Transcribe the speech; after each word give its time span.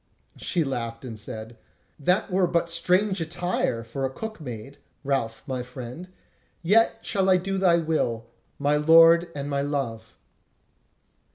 She 0.39 0.63
laughed 0.63 1.05
and 1.05 1.19
said: 1.19 1.59
"That 1.99 2.31
were 2.31 2.47
but 2.47 2.71
strange 2.71 3.21
attire 3.21 3.83
for 3.83 4.03
a 4.03 4.09
cook 4.09 4.41
maid, 4.41 4.79
Ralph, 5.03 5.43
my 5.45 5.61
friend; 5.61 6.09
yet 6.63 7.05
shall 7.05 7.29
I 7.29 7.37
do 7.37 7.59
thy 7.59 7.77
will, 7.77 8.25
my 8.57 8.77
lord 8.77 9.29
and 9.35 9.47
my 9.47 9.61
love." 9.61 10.17